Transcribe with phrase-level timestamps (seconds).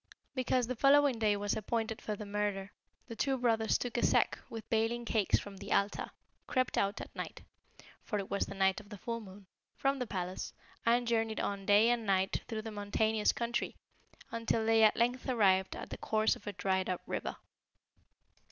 [0.33, 2.71] "Because the following day was appointed for the murder,
[3.05, 6.09] the two brothers took a sack with baling cakes from the altar,
[6.47, 7.43] crept out at night,
[8.03, 9.45] for it was the night of the full moon,
[9.77, 10.53] from the palace,
[10.87, 13.75] and journeyed on day and night through the mountainous country,
[14.31, 17.35] until they at length arrived at the course of a dried up river.